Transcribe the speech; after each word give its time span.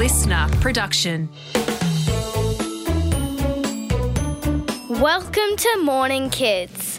listener 0.00 0.48
production. 0.62 1.28
Welcome 4.88 5.56
to 5.58 5.80
Morning 5.82 6.30
Kids. 6.30 6.98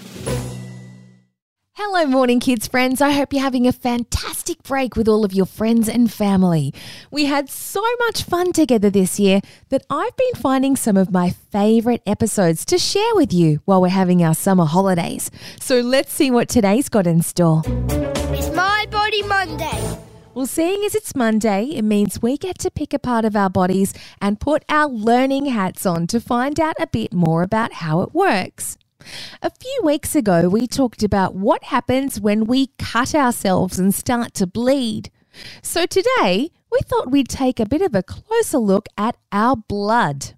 Hello, 1.74 2.06
morning 2.06 2.40
kids 2.40 2.68
friends. 2.68 3.02
I 3.02 3.10
hope 3.10 3.34
you're 3.34 3.42
having 3.42 3.66
a 3.66 3.72
fantastic 3.72 4.62
break 4.62 4.96
with 4.96 5.08
all 5.08 5.26
of 5.26 5.34
your 5.34 5.48
friends 5.48 5.90
and 5.90 6.14
family. 6.14 6.76
We 7.10 7.26
had 7.26 7.50
so 7.50 7.82
much 8.02 8.22
fun 8.22 8.54
together 8.54 8.92
this 8.92 9.20
year 9.20 9.42
that 9.70 9.84
I've 9.90 10.16
been 10.16 10.36
finding 10.36 10.76
some 10.76 10.96
of 10.96 11.12
my 11.12 11.32
favourite 11.32 12.04
episodes 12.06 12.66
to 12.66 12.78
share 12.78 13.16
with 13.16 13.34
you 13.34 13.62
while 13.66 13.82
we're 13.82 13.88
having 13.88 14.24
our 14.24 14.36
summer 14.36 14.66
holidays. 14.66 15.32
So 15.60 15.80
let's 15.80 16.14
see 16.14 16.30
what 16.30 16.50
today's 16.50 16.88
got 16.88 17.08
in 17.08 17.24
store. 17.24 17.64
It's 17.66 18.56
My 18.56 18.86
Body 18.92 19.24
Monday. 19.24 19.91
Well, 20.34 20.46
seeing 20.46 20.86
as 20.86 20.96
it's 20.96 21.14
Monday, 21.14 21.66
it 21.74 21.82
means 21.82 22.22
we 22.22 22.38
get 22.38 22.58
to 22.60 22.72
pick 22.72 22.94
a 22.94 23.00
part 23.00 23.26
of 23.26 23.36
our 23.36 23.50
bodies 23.50 23.94
and 24.22 24.40
put 24.40 24.64
our 24.70 24.88
learning 24.88 25.48
hats 25.48 25.86
on 25.86 26.08
to 26.08 26.22
find 26.22 26.58
out 26.58 26.76
a 26.80 26.88
bit 26.88 27.14
more 27.14 27.44
about 27.44 27.74
how 27.74 28.00
it 28.02 28.14
works. 28.14 28.78
A 29.42 29.50
few 29.50 29.82
weeks 29.84 30.16
ago, 30.16 30.48
we 30.48 30.68
talked 30.68 31.04
about 31.04 31.36
what 31.36 31.66
happens 31.66 32.22
when 32.22 32.46
we 32.46 32.68
cut 32.78 33.14
ourselves 33.14 33.78
and 33.78 33.94
start 33.94 34.34
to 34.36 34.48
bleed. 34.48 35.12
So 35.62 35.86
today, 35.86 36.52
we 36.72 36.80
thought 36.86 37.12
we'd 37.12 37.28
take 37.28 37.60
a 37.60 37.66
bit 37.66 37.82
of 37.82 37.94
a 37.94 38.04
closer 38.04 38.58
look 38.58 38.88
at 38.98 39.18
our 39.34 39.58
blood. 39.58 40.34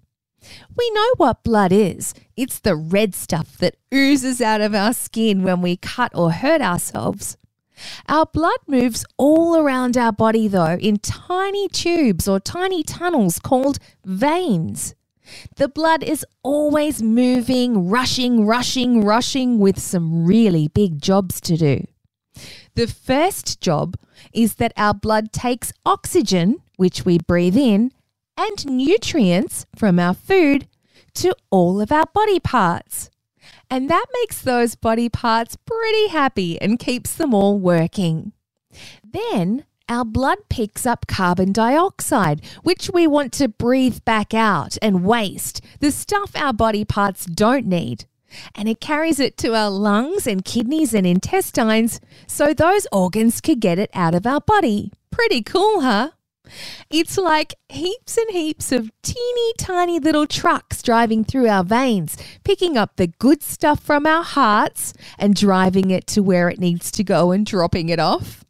We 0.76 0.90
know 0.90 1.14
what 1.18 1.44
blood 1.44 1.70
is. 1.70 2.14
It's 2.36 2.58
the 2.58 2.74
red 2.74 3.14
stuff 3.14 3.56
that 3.58 3.76
oozes 3.94 4.40
out 4.40 4.60
of 4.60 4.74
our 4.74 4.92
skin 4.92 5.44
when 5.44 5.62
we 5.62 5.76
cut 5.76 6.10
or 6.16 6.32
hurt 6.32 6.60
ourselves. 6.60 7.36
Our 8.08 8.26
blood 8.26 8.58
moves 8.66 9.04
all 9.16 9.56
around 9.56 9.96
our 9.96 10.12
body, 10.12 10.48
though, 10.48 10.76
in 10.80 10.98
tiny 10.98 11.68
tubes 11.68 12.28
or 12.28 12.40
tiny 12.40 12.82
tunnels 12.82 13.38
called 13.38 13.78
veins. 14.04 14.94
The 15.56 15.68
blood 15.68 16.02
is 16.02 16.24
always 16.42 17.02
moving, 17.02 17.88
rushing, 17.88 18.46
rushing, 18.46 19.04
rushing 19.04 19.58
with 19.58 19.78
some 19.78 20.26
really 20.26 20.68
big 20.68 21.00
jobs 21.00 21.40
to 21.42 21.56
do. 21.56 21.84
The 22.74 22.86
first 22.86 23.60
job 23.60 23.96
is 24.32 24.56
that 24.56 24.72
our 24.76 24.94
blood 24.94 25.32
takes 25.32 25.72
oxygen, 25.86 26.62
which 26.76 27.04
we 27.04 27.18
breathe 27.18 27.56
in, 27.56 27.92
and 28.36 28.66
nutrients 28.66 29.64
from 29.76 29.98
our 29.98 30.14
food 30.14 30.66
to 31.14 31.34
all 31.50 31.80
of 31.80 31.92
our 31.92 32.06
body 32.12 32.40
parts. 32.40 33.10
And 33.74 33.90
that 33.90 34.06
makes 34.12 34.40
those 34.40 34.76
body 34.76 35.08
parts 35.08 35.56
pretty 35.56 36.06
happy 36.06 36.60
and 36.60 36.78
keeps 36.78 37.16
them 37.16 37.34
all 37.34 37.58
working. 37.58 38.30
Then 39.02 39.64
our 39.88 40.04
blood 40.04 40.38
picks 40.48 40.86
up 40.86 41.08
carbon 41.08 41.50
dioxide, 41.50 42.40
which 42.62 42.88
we 42.94 43.08
want 43.08 43.32
to 43.32 43.48
breathe 43.48 43.98
back 44.04 44.32
out 44.32 44.78
and 44.80 45.04
waste, 45.04 45.60
the 45.80 45.90
stuff 45.90 46.36
our 46.36 46.52
body 46.52 46.84
parts 46.84 47.26
don't 47.26 47.66
need. 47.66 48.04
And 48.54 48.68
it 48.68 48.80
carries 48.80 49.18
it 49.18 49.36
to 49.38 49.56
our 49.56 49.70
lungs 49.70 50.24
and 50.28 50.44
kidneys 50.44 50.94
and 50.94 51.04
intestines 51.04 52.00
so 52.28 52.54
those 52.54 52.86
organs 52.92 53.40
can 53.40 53.58
get 53.58 53.80
it 53.80 53.90
out 53.92 54.14
of 54.14 54.24
our 54.24 54.40
body. 54.40 54.92
Pretty 55.10 55.42
cool, 55.42 55.80
huh? 55.80 56.10
It's 56.90 57.16
like 57.16 57.54
heaps 57.68 58.16
and 58.16 58.30
heaps 58.30 58.70
of 58.72 58.90
teeny 59.02 59.52
tiny 59.58 59.98
little 59.98 60.26
trucks 60.26 60.82
driving 60.82 61.24
through 61.24 61.48
our 61.48 61.64
veins, 61.64 62.16
picking 62.44 62.76
up 62.76 62.96
the 62.96 63.06
good 63.06 63.42
stuff 63.42 63.80
from 63.80 64.06
our 64.06 64.22
hearts 64.22 64.92
and 65.18 65.34
driving 65.34 65.90
it 65.90 66.06
to 66.08 66.22
where 66.22 66.48
it 66.48 66.58
needs 66.58 66.90
to 66.92 67.04
go 67.04 67.30
and 67.30 67.46
dropping 67.46 67.88
it 67.88 67.98
off 67.98 68.44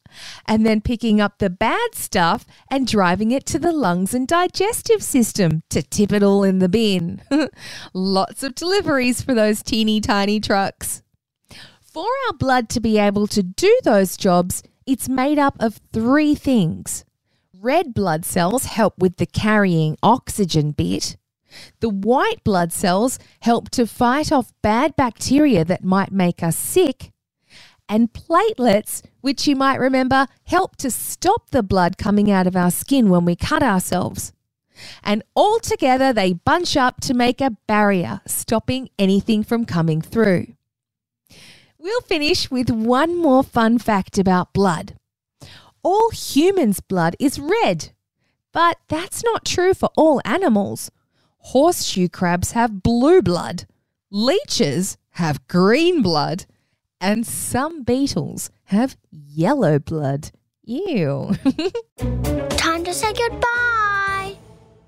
and 0.47 0.65
then 0.65 0.81
picking 0.81 1.21
up 1.21 1.39
the 1.39 1.51
bad 1.51 1.95
stuff 1.95 2.47
and 2.71 2.87
driving 2.87 3.31
it 3.31 3.47
to 3.47 3.59
the 3.59 3.73
lungs 3.73 4.15
and 4.15 4.29
digestive 4.29 5.03
system 5.03 5.63
to 5.71 5.83
tip 5.83 6.13
it 6.13 6.23
all 6.23 6.45
in 6.45 6.59
the 6.59 6.69
bin. 6.69 7.23
Lots 7.93 8.43
of 8.43 8.55
deliveries 8.55 9.23
for 9.23 9.35
those 9.35 9.63
teeny 9.63 10.01
tiny 10.01 10.41
trucks. 10.41 11.03
For 11.81 12.07
our 12.27 12.35
blood 12.35 12.69
to 12.71 12.81
be 12.81 12.99
able 12.99 13.27
to 13.29 13.43
do 13.43 13.79
those 13.85 14.17
jobs, 14.17 14.63
it's 14.87 15.09
made 15.09 15.39
up 15.39 15.57
of 15.61 15.81
three 15.93 16.35
things. 16.35 17.05
Red 17.65 17.95
blood 17.95 18.27
cells 18.27 18.67
help 18.67 18.99
with 18.99 19.17
the 19.17 19.25
carrying 19.25 19.97
oxygen 20.03 20.73
bit. 20.73 21.17
The 21.81 21.89
white 21.89 22.45
blood 22.45 22.75
cells 22.75 23.19
help 23.41 23.71
to 23.71 23.87
fight 23.87 24.31
off 24.31 24.53
bad 24.61 24.95
bacteria 24.97 25.65
that 25.65 25.83
might 25.83 26.13
make 26.13 26.43
us 26.43 26.59
sick 26.59 27.11
and 27.89 28.13
platelets, 28.13 29.01
which 29.23 29.49
you 29.49 29.57
might 29.57 29.81
remember 29.81 30.27
help 30.45 30.77
to 30.77 30.91
stop 30.91 31.49
the 31.53 31.63
blood 31.63 31.97
coming 31.97 32.31
out 32.31 32.47
of 32.47 32.55
our 32.55 32.71
skin 32.71 33.09
when 33.09 33.25
we 33.25 33.35
cut 33.35 33.63
ourselves. 33.63 34.35
And 35.03 35.23
all 35.35 35.59
together, 35.59 36.13
they 36.13 36.35
bunch 36.35 36.77
up 36.77 37.01
to 37.01 37.15
make 37.15 37.41
a 37.41 37.57
barrier, 37.67 38.21
stopping 38.27 38.91
anything 38.99 39.43
from 39.43 39.65
coming 39.65 40.03
through. 40.03 40.49
We'll 41.79 42.03
finish 42.03 42.51
with 42.51 42.69
one 42.69 43.17
more 43.17 43.43
fun 43.43 43.79
fact 43.79 44.19
about 44.19 44.53
blood. 44.53 44.99
All 45.85 46.09
humans' 46.11 46.81
blood 46.81 47.15
is 47.21 47.39
red, 47.39 47.93
but 48.53 48.79
that's 48.89 49.23
not 49.23 49.45
true 49.45 49.75
for 49.75 49.91
all 49.99 50.23
animals. 50.25 50.91
Horseshoe 51.39 52.09
crabs 52.09 52.53
have 52.53 52.83
blue 52.83 53.21
blood, 53.21 53.67
leeches 54.11 54.97
have 55.11 55.47
green 55.47 56.01
blood, 56.01 56.47
and 57.03 57.27
some 57.27 57.83
beetles 57.83 58.51
have 58.65 58.97
yellow 59.11 59.79
blood. 59.79 60.31
Ew. 60.65 61.33
Time 61.99 62.83
to 62.85 62.95
say 62.95 63.13
goodbye. 63.13 64.39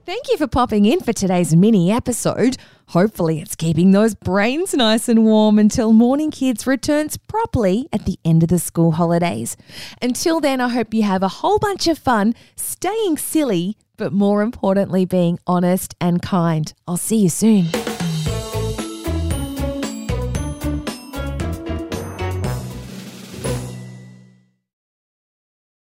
Thank 0.06 0.30
you 0.30 0.38
for 0.38 0.46
popping 0.46 0.86
in 0.86 1.00
for 1.00 1.12
today's 1.12 1.54
mini 1.54 1.92
episode. 1.92 2.56
Hopefully, 2.90 3.40
it's 3.40 3.56
keeping 3.56 3.90
those 3.90 4.14
brains 4.14 4.72
nice 4.72 5.08
and 5.08 5.24
warm 5.24 5.58
until 5.58 5.92
Morning 5.92 6.30
Kids 6.30 6.66
returns 6.66 7.16
properly 7.16 7.88
at 7.92 8.06
the 8.06 8.18
end 8.24 8.42
of 8.42 8.48
the 8.48 8.58
school 8.58 8.92
holidays. 8.92 9.56
Until 10.00 10.40
then, 10.40 10.60
I 10.60 10.68
hope 10.68 10.94
you 10.94 11.02
have 11.02 11.22
a 11.22 11.28
whole 11.28 11.58
bunch 11.58 11.88
of 11.88 11.98
fun 11.98 12.34
staying 12.54 13.18
silly, 13.18 13.76
but 13.96 14.12
more 14.12 14.40
importantly, 14.42 15.04
being 15.04 15.38
honest 15.46 15.94
and 16.00 16.22
kind. 16.22 16.72
I'll 16.86 16.96
see 16.96 17.16
you 17.16 17.28
soon. 17.28 17.66